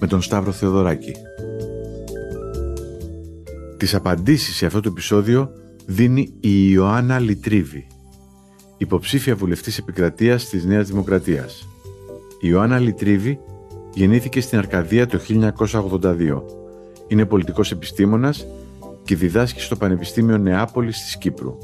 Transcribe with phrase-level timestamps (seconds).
[0.00, 1.12] με τον Σταύρο Θεοδωράκη.
[3.76, 5.50] Τις απαντήσεις σε αυτό το επεισόδιο
[5.86, 7.86] δίνει η Ιωάννα Λιτρίβη,
[8.76, 11.68] υποψήφια βουλευτής επικρατείας της Νέας Δημοκρατίας.
[12.40, 13.38] Η Ιωάννα Λιτρίβη
[13.94, 16.42] γεννήθηκε στην Αρκαδία το 1982.
[17.08, 18.46] Είναι πολιτικός επιστήμονας
[19.04, 21.58] και διδάσκει στο Πανεπιστήμιο Νεάπολης της Κύπρου.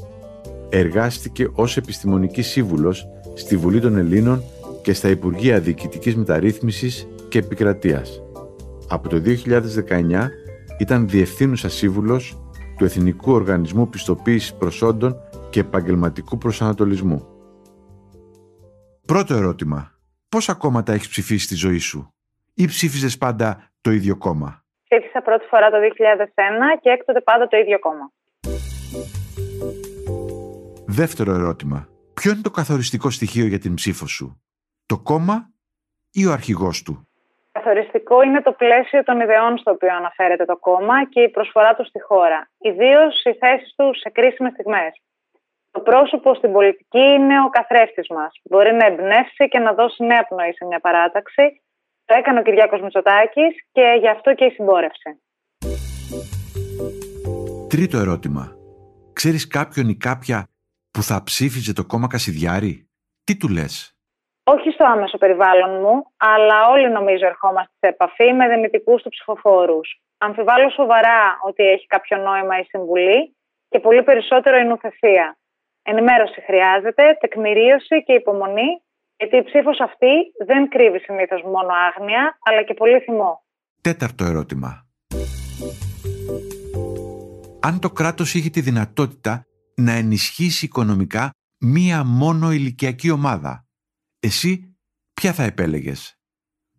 [0.69, 4.43] Εργάστηκε ως επιστημονικής σύμβουλος στη Βουλή των Ελλήνων
[4.81, 8.24] και στα Υπουργεία Διοικητικής Μεταρρύθμισης και Επικρατείας.
[8.89, 9.21] Από το
[9.89, 10.29] 2019
[10.79, 12.37] ήταν Διευθύνουσα Σύμβουλος
[12.77, 15.15] του Εθνικού Οργανισμού Πιστοποίησης Προσόντων
[15.49, 17.27] και Επαγγελματικού Προσανατολισμού.
[19.07, 19.91] Πρώτο ερώτημα.
[20.29, 22.13] Πόσα κόμματα έχεις ψηφίσει στη ζωή σου
[22.53, 27.57] ή ψήφιζες πάντα το ίδιο κόμμα; Ψήφισα πρώτη φορά το 2001 και έκτοτε πάντα το
[27.57, 28.11] ίδιο κόμμα.
[30.85, 31.87] Δεύτερο ερώτημα.
[32.13, 34.41] Ποιο είναι το καθοριστικό στοιχείο για την ψήφο σου,
[34.85, 35.49] το κόμμα
[36.11, 37.04] ή ο αρχηγός του;
[37.65, 41.87] Καθοριστικό είναι το πλαίσιο των ιδεών στο οποίο αναφέρεται το κόμμα και η προσφορά τους
[41.87, 44.93] στη χώρα, ιδίως οι θέσεις τους σε κρίσιμες στιγμές.
[45.71, 48.31] Το πρόσωπο στην πολιτική είναι ο καθρέφτης μας.
[48.43, 51.61] Μπορεί να εμπνεύσει και να δώσει νέα πνοή σε μια παράταξη.
[52.05, 55.09] Το έκανε ο Κυριάκος Μητσοτάκης και γι' αυτό και η συμπόρευση.
[57.69, 58.55] Τρίτο ερώτημα.
[59.13, 60.47] Ξέρεις κάποιον ή κάποια
[60.91, 62.89] που θα ψήφιζε το κόμμα Κασιδιάρη;
[63.23, 63.94] Τι του λες;
[64.53, 69.87] Όχι στο άμεσο περιβάλλον μου, αλλά όλοι νομίζω ερχόμαστε σε επαφή με δυνητικούς του ψηφοφόρους.
[70.17, 73.35] Αμφιβάλλω σοβαρά ότι έχει κάποιο νόημα η συμβουλή
[73.69, 75.37] και πολύ περισσότερο η νουθεσία.
[75.83, 78.69] Ενημέρωση χρειάζεται, τεκμηρίωση και υπομονή,
[79.17, 80.13] γιατί η ψήφος αυτή
[80.45, 83.43] δεν κρύβει συνήθως μόνο άγνοια, αλλά και πολύ θυμό.
[83.81, 84.69] Τέταρτο ερώτημα.
[87.61, 89.45] Αν το κράτος είχε τη δυνατότητα
[89.75, 91.29] να ενισχύσει οικονομικά
[91.59, 93.64] μία μόνο ηλικιακή ομάδα,
[94.27, 94.77] εσύ
[95.13, 96.01] ποια θα επέλεγες,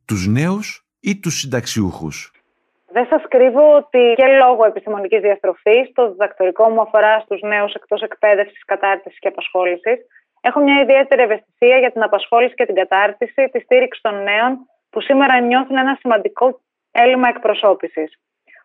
[0.06, 0.66] τους νέους
[1.00, 2.18] ή τους συνταξιούχους;
[2.96, 8.00] Δεν σας κρύβω ότι και λόγω επιστημονικής διαστροφής το διδακτορικό μου αφορά στους νέους εκτός
[8.02, 9.98] εκπαίδευσης, κατάρτισης και απασχόλησης.
[10.40, 14.52] Έχω μια ιδιαίτερη ευαισθησία για την απασχόληση και την κατάρτιση, τη στήριξη των νέων
[14.90, 18.10] που σήμερα νιώθουν ένα σημαντικό έλλειμμα εκπροσώπησης.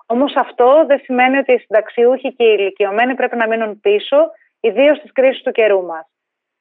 [0.06, 4.18] Όμως αυτό δεν σημαίνει ότι οι συνταξιούχοι και οι ηλικιωμένοι πρέπει να μείνουν πίσω,
[4.59, 6.06] ιδίως στις κρίσεις του καιρού μας.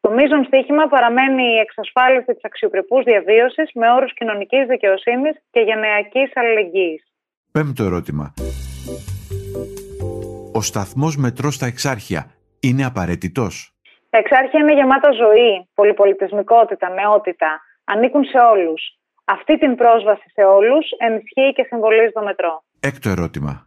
[0.00, 6.30] Το μείζον στίχημα παραμένει η εξασφάλιση της αξιοπρεπούς διαβίωσης με όρους κοινωνικής δικαιοσύνης και γενεακής
[6.34, 7.02] αλληλεγγύης.
[7.52, 8.34] Πέμπτο ερώτημα.
[10.52, 12.30] Ο σταθμός μετρός στα εξάρχεια
[12.60, 13.74] είναι απαραίτητος;
[14.10, 17.60] Τα εξάρχεια είναι γεμάτα ζωή, πολυπολιτισμικότητα, νεότητα.
[17.84, 18.82] Ανήκουν σε όλους.
[19.24, 22.62] Αυτή την πρόσβαση σε όλους ενισχύει και συμβολίζει το μετρό.
[22.80, 23.66] Έκτο ερώτημα.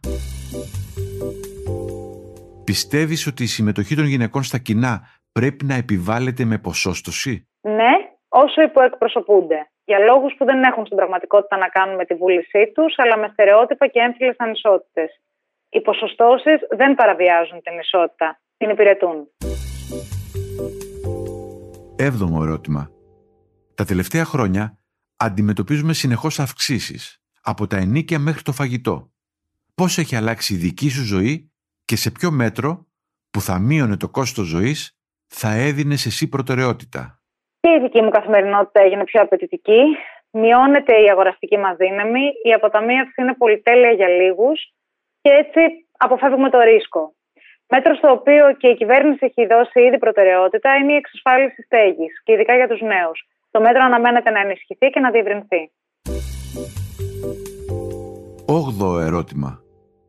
[2.64, 5.08] Πιστεύεις ότι η συμμετοχή των γυναικών στα κοινά
[5.38, 7.92] πρέπει να επιβάλλεται με ποσόστοση; Ναι,
[8.28, 9.68] όσο υποεκπροσωπούνται.
[9.84, 13.28] Για λόγους που δεν έχουν στην πραγματικότητα να κάνουν με τη βούλησή τους, αλλά με
[13.32, 15.10] στερεότυπα και έμφυλες ανισότητες.
[15.68, 19.28] Οι ποσοστώσεις δεν παραβιάζουν την ισότητα, την υπηρετούν.
[21.96, 22.90] Έβδομο ερώτημα.
[23.74, 24.78] Τα τελευταία χρόνια
[25.16, 29.10] αντιμετωπίζουμε συνεχώς αυξήσεις, από τα ενίκια μέχρι το φαγητό.
[29.74, 31.52] Πώς έχει αλλάξει η δική σου ζωή
[31.84, 32.86] και σε ποιο μέτρο
[33.30, 37.18] που θα μείωνε το κόστος ζωής θα έδινες εσύ προτεραιότητα.
[37.60, 39.82] Και η δική μου καθημερινότητα έγινε πιο απαιτητική.
[40.30, 44.72] Μειώνεται η αγοραστική μας δύναμη, η αποταμίευση είναι πολυτέλεια για λίγους
[45.20, 45.60] και έτσι
[45.96, 47.14] αποφεύγουμε το ρίσκο.
[47.68, 52.32] Μέτρο στο οποίο και η κυβέρνηση έχει δώσει ήδη προτεραιότητα είναι η εξασφάλιση στέγης και
[52.32, 53.28] ειδικά για τους νέους.
[53.50, 55.70] Το μέτρο αναμένεται να ενισχυθεί και να διευρυνθεί.
[58.46, 59.62] Όγδοο ερώτημα.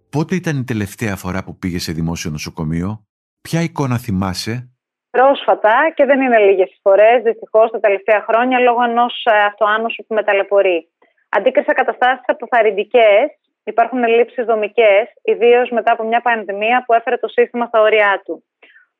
[0.09, 3.05] Πότε ήταν η τελευταία φορά που πήγε σε δημόσιο νοσοκομείο,
[3.41, 4.74] ποια εικόνα θυμάσαι;
[5.15, 10.13] Πρόσφατα και δεν είναι λίγες φορές, δυστυχώς τα τελευταία χρόνια, λόγω ενός ε, αυτοάνωσου που
[10.13, 10.89] με ταλαιπωρεί.
[11.29, 13.11] Αντίκρισα καταστάσει αποθαρρυντικέ,
[13.63, 18.43] υπάρχουν ελλείψεις δομικές, ιδίως μετά από μια πανδημία που έφερε το σύστημα στα όρια του.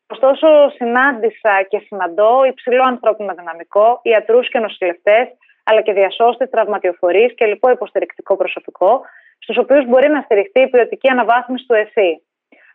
[0.08, 5.28] Ωστόσο, συνάντησα και συναντώ υψηλό ανθρώπινο δυναμικό, ιατρούς και νοσηλευτές,
[5.64, 9.02] αλλά και διασώστες, τραυματιοφορείς και λοιπό υποστηρικτικό προσωπικό,
[9.40, 12.22] στους οποίους μπορεί να στηριχτεί η ποιοτική αναβάθμιση του ΕΣΥ.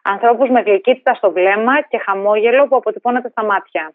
[0.03, 3.95] Ανθρώπους με γλυκύτητα στο βλέμμα και χαμόγελο που αποτυπώνεται στα μάτια.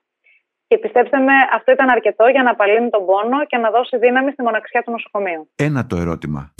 [0.68, 4.32] Και πιστέψτε με, αυτό ήταν αρκετό για να απαλύνει τον πόνο και να δώσει δύναμη
[4.32, 5.50] στη μοναξιά του νοσοκομείου.
[5.56, 6.54] Ένα το ερώτημα.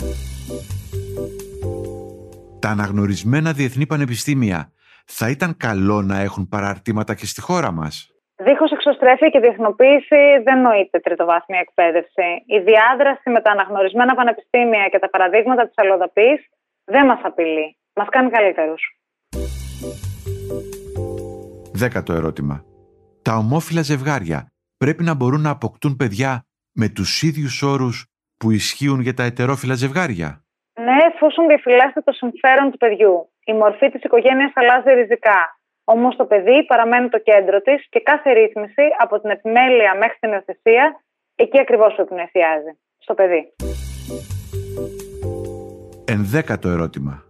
[2.60, 4.72] Τα αναγνωρισμένα διεθνή πανεπιστήμια
[5.06, 10.60] θα ήταν καλό να έχουν παραρτήματα και στη χώρα μας; Δίχως εξωστρέφεια και διεθνοποίηση δεν
[10.60, 12.28] νοείται τριτοβάθμια εκπαίδευση.
[12.46, 16.38] Η διάδραση με τα αναγνωρισμένα πανεπιστήμια και τα παραδείγματα της αλλοδαπής
[16.84, 17.76] δεν μας απειλεί.
[17.94, 18.82] Μας κάνει καλύτερους.
[21.72, 22.64] Δέκατο ερώτημα.
[23.22, 24.46] Τα ομόφυλα ζευγάρια
[24.76, 28.06] πρέπει να μπορούν να αποκτούν παιδιά με τους ίδιους όρους
[28.36, 30.44] που ισχύουν για τα ετερόφυλα ζευγάρια;
[30.80, 33.30] Ναι, εφόσον διαφυλάσσεται το συμφέρον του παιδιού.
[33.44, 35.40] Η μορφή της οικογένειας αλλάζει ριζικά.
[35.84, 40.32] Όμως το παιδί παραμένει το κέντρο της και κάθε ρύθμιση από την επιμέλεια μέχρι την
[40.32, 41.00] υιοθεσία
[41.34, 42.72] εκεί ακριβώς πρέπει να εστιάζει.
[42.98, 43.42] Στο παιδί.
[46.04, 47.24] Ενδέκατο ερώτημα.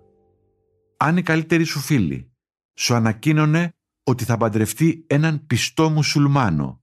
[0.97, 2.36] Αν η καλύτερη σου φίλη
[2.79, 3.75] σου ανακοίνωνε
[4.05, 6.81] ότι θα παντρευτεί έναν πιστό μουσουλμάνο,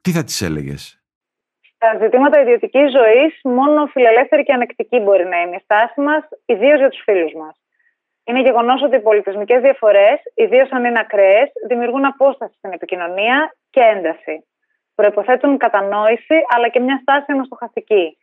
[0.00, 1.02] τι θα της έλεγες;
[1.74, 6.78] Στα ζητήματα ιδιωτικής ζωής, μόνο φιλελεύθερη και ανεκτική μπορεί να είναι η στάση μας, ιδίως
[6.78, 7.56] για τους φίλους μας.
[8.24, 13.80] Είναι γεγονός ότι οι πολιτισμικές διαφορές, ιδίως αν είναι ακραίες, δημιουργούν απόσταση στην επικοινωνία και
[13.80, 14.46] ένταση.
[14.94, 18.18] Προποθέτουν κατανόηση αλλά και μια στάση ενωστοχαστική,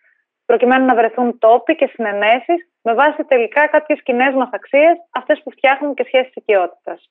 [0.46, 5.52] προκειμένου να βρεθούν τόποι και συνενέσεις με βάση τελικά κάποιες κοινές μας αξίες, αυτές που
[5.52, 7.10] φτιάχνουν και σχέσεις οικειότητας.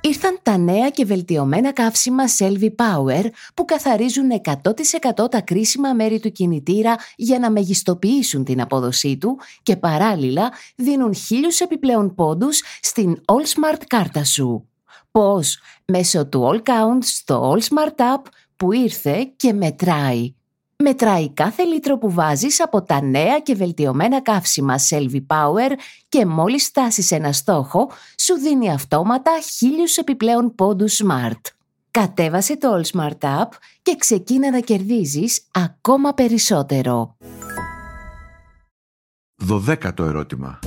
[0.00, 3.24] Ήρθαν τα νέα και βελτιωμένα καύσιμα Selvi Power
[3.54, 9.76] που καθαρίζουν 100% τα κρίσιμα μέρη του κινητήρα για να μεγιστοποιήσουν την απόδοσή του και
[9.76, 14.68] παράλληλα δίνουν χίλιους επιπλέον πόντους στην All Smart κάρτα σου.
[15.10, 18.22] Πώς; Μέσω του All Count στο All Smart App
[18.56, 20.37] που ήρθε και μετράει.
[20.84, 25.70] Μετράει κάθε λίτρο που βάζεις από τα νέα και βελτιωμένα καύσιμα Selvi Power
[26.08, 31.40] και μόλις φτάσεις ένα στόχο, σου δίνει αυτόματα χίλιους επιπλέον πόντους Smart.
[31.90, 33.48] Κατέβασε το All Smart App
[33.82, 37.16] και ξεκίνα να κερδίζεις ακόμα περισσότερο.
[39.36, 40.58] Δωδέκατο ερώτημα.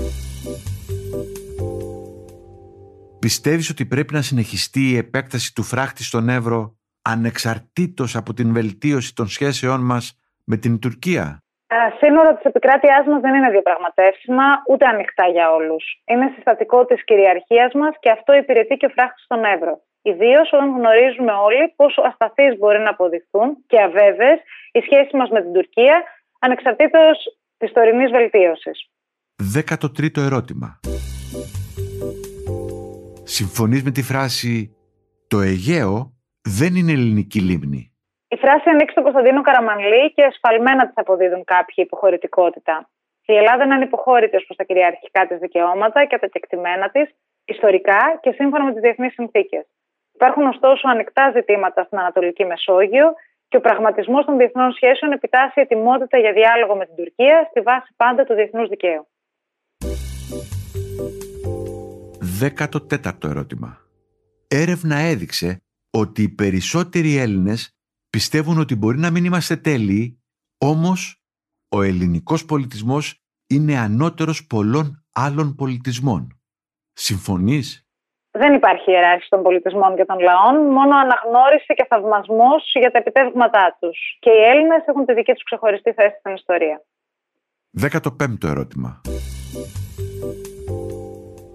[3.19, 9.15] Πιστεύεις ότι πρέπει να συνεχιστεί η επέκταση του φράχτη στον Εύρο ανεξαρτήτως από την βελτίωση
[9.15, 11.43] των σχέσεών μας με την Τουρκία.
[11.67, 15.83] Τα σύνορα της επικράτειάς μας δεν είναι διαπραγματεύσιμα ούτε ανοιχτά για όλους.
[16.11, 19.73] Είναι συστατικό της κυριαρχίας μας και αυτό υπηρετεί και ο φράχτης στον Εύρο.
[20.01, 24.39] Ιδίως όταν γνωρίζουμε όλοι πόσο ασταθείς μπορεί να αποδειχθούν και αβέβαιες
[24.71, 26.03] οι σχέσεις μας με την Τουρκία
[26.39, 27.17] ανεξαρτήτως
[27.57, 28.77] της τωρινής βελτίωσης.
[29.53, 30.79] 13ο ερώτημα.
[33.23, 34.75] Συμφωνείς με τη φράση
[35.27, 37.91] «Το Αιγαίο δεν είναι ελληνική λίμνη.
[38.27, 42.89] Η φράση ανοίξει τον Κωνσταντίνο Καραμανλή και εσφαλμένα τη αποδίδουν κάποιοι υποχωρητικότητα.
[43.25, 47.09] Η Ελλάδα είναι ανυποχώρητη ως προς τα κυριαρχικά της δικαιώματα και τα κεκτημένα της,
[47.45, 49.65] ιστορικά και σύμφωνα με τις διεθνείς συνθήκες.
[50.13, 53.13] Υπάρχουν ωστόσο ανοιχτά ζητήματα στην Ανατολική Μεσόγειο
[53.47, 57.93] και ο πραγματισμός των διεθνών σχέσεων επιτάσσει ετοιμότητα για διάλογο με την Τουρκία στη βάση
[57.95, 59.07] πάντα του διεθνούς δικαίου.
[62.41, 63.77] 14ο ερώτημα.
[64.47, 67.75] Έρευνα έδειξε ότι οι περισσότεροι Έλληνες
[68.09, 70.23] πιστεύουν ότι μπορεί να μην είμαστε τέλειοι,
[70.57, 71.23] όμως
[71.69, 76.41] ο ελληνικός πολιτισμός είναι ανώτερος πολλών άλλων πολιτισμών.
[76.93, 77.85] Συμφωνείς;
[78.31, 83.77] Δεν υπάρχει ιεράρχηση των πολιτισμών και των λαών, μόνο αναγνώριση και θαυμασμός για τα επιτεύγματά
[83.79, 84.17] τους.
[84.19, 86.81] Και οι Έλληνες έχουν τη δική τους ξεχωριστή θέση στην ιστορία.
[87.81, 89.01] 15ο ερώτημα.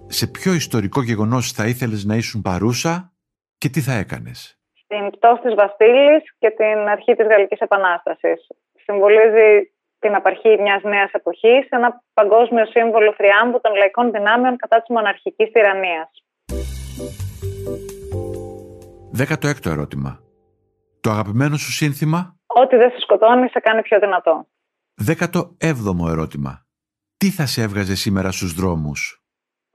[0.07, 3.16] Σε ποιο ιστορικό γεγονός θα ήθελες να ήσουν παρούσα;
[3.57, 8.47] Και τι θα έκανες; Στην πτώση της Βαστήλης και την αρχή της Γαλλικής Επανάστασης.
[8.85, 14.89] Συμβολίζει την απαρχή μιας νέας εποχής, ένα παγκόσμιο σύμβολο θριάμβου των λαϊκών δυνάμεων κατά της
[14.89, 16.09] μοναρχικής τυραννίας.
[19.17, 20.19] 16ο ερώτημα.
[21.01, 24.47] Το αγαπημένο σου σύνθημα; Ό,τι δεν σε σκοτώνει σε κάνει πιο δυνατό.
[25.07, 26.65] 17ο ερώτημα.
[27.17, 29.16] Τι θα σε έβγαζε σήμερα στους δρόμους;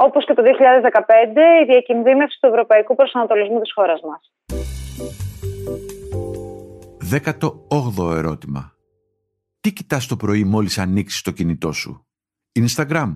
[0.02, 4.32] Όπως και το 2015 η διακινδύνευση του ευρωπαϊκού προσανατολισμού της χώρας μας.
[7.12, 8.72] 18ο ερώτημα.
[9.60, 12.06] Τι κοιτάς το πρωί μόλις ανοίξεις το κινητό σου;
[12.60, 13.14] Instagram,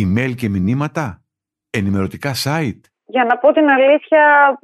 [0.00, 1.22] email και μηνύματα,
[1.70, 4.58] ενημερωτικά site; Για να πω την αλήθεια,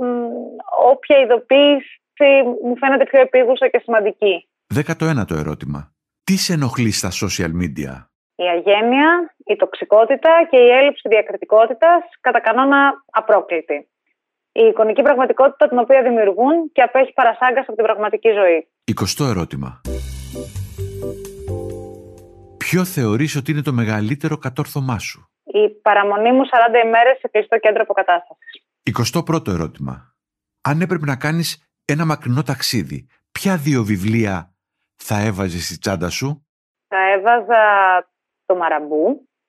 [0.91, 2.01] όποια ειδοποίηση
[2.65, 4.49] μου φαίνεται πιο επίγουσα και σημαντική.
[4.75, 5.93] 19ο ερώτημα.
[6.25, 12.41] Τι σε ενοχλεί στα social media; Η αγένεια, η τοξικότητα και η έλλειψη διακριτικότητας κατά
[12.41, 13.89] κανόνα απρόκλητη.
[14.53, 18.69] Η εικονική πραγματικότητα την οποία δημιουργούν και απέχει παρασάγκας από την πραγματική ζωή.
[18.95, 19.81] 20ο ερώτημα.
[22.57, 27.59] Ποιο θεωρείς ότι είναι το μεγαλύτερο κατόρθωμά σου; Η παραμονή μου 40 ημέρες σε κλειστό
[27.59, 28.65] κέντρο αποκατάστασης.
[28.83, 30.15] 21ο ερώτημα.
[30.61, 34.55] Αν έπρεπε να κάνεις ένα μακρινό ταξίδι, ποια δύο βιβλία
[34.97, 36.47] θα έβαζες στη τσάντα σου;
[36.89, 37.63] Θα έβαζα
[38.53, 39.05] το Μαραμπού,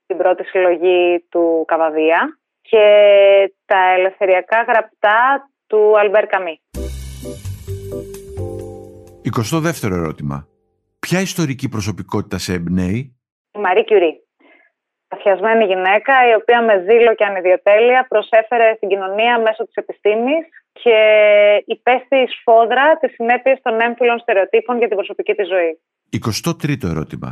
[0.06, 2.86] την πρώτη συλλογή του Καβαδία και
[3.66, 6.56] τα ελευθεριακά γραπτά του Αλμπέρ Καμί.
[9.38, 10.48] 22ο ερώτημα.
[11.00, 13.00] Ποια ιστορική προσωπικότητα σε εμπνέει;
[13.58, 14.14] Η Μαρή Κιουρί.
[15.08, 20.98] Παθιασμένη γυναίκα, η οποία με ζήλο και ανιδιοτέλεια προσέφερε στην κοινωνία μέσω της επιστήμης και
[21.66, 25.72] υπέστη σφόδρα τις συνέπειες των έμφυλων στερεοτύπων για την προσωπική της ζωή.
[26.10, 27.30] 23ο ερώτημα.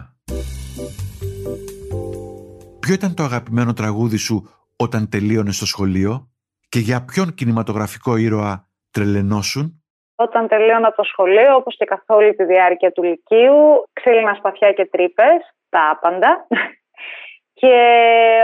[2.80, 6.30] Ποιο ήταν το αγαπημένο τραγούδι σου όταν τελείωνες στο σχολείο
[6.70, 9.84] και για ποιον κινηματογραφικό ήρωα τρελενώσουν.
[10.16, 14.86] Όταν τελείωνα το σχολείο, όπως και καθ' όλη τη διάρκεια του Λυκείου, ξύλινα σπαθιά και
[14.86, 16.48] τρύπες, τα άπαντα.
[17.60, 17.76] και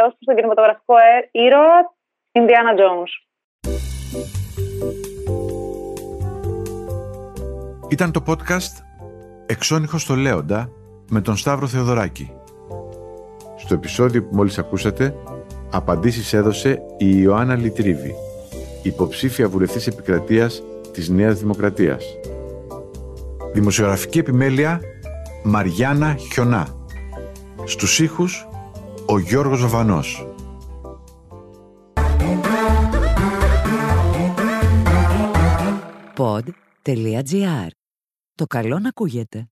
[0.08, 1.96] ως τον κινηματογραφικό ε, ήρωα,
[2.32, 3.12] Ινδιάνα Jones.
[7.90, 8.74] Ήταν το podcast
[9.46, 10.70] «Εξώνυχος στο Λέοντα»
[11.10, 12.32] με τον Σταύρο Θεοδωράκη.
[13.68, 15.16] Στο επεισόδιο που μόλις ακούσατε,
[15.70, 18.16] απαντήσεις έδωσε η Ιωάννα Λιτρίβη,
[18.84, 22.06] υποψήφια βουλευτής επικρατείας της Νέας Δημοκρατίας.
[23.54, 24.82] Δημοσιογραφική επιμέλεια
[25.44, 26.68] Μαριάννα Χιονά.
[27.66, 28.48] Στους ήχους
[29.06, 30.28] ο Γιώργος Βανός.
[36.18, 37.68] Pod.gr.
[38.36, 39.48] Το καλό να ακούγεται.